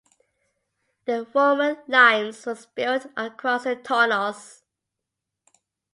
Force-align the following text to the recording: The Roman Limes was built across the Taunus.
The 1.05 1.27
Roman 1.35 1.77
Limes 1.87 2.47
was 2.47 2.65
built 2.65 3.05
across 3.15 3.65
the 3.65 3.75
Taunus. 3.75 4.63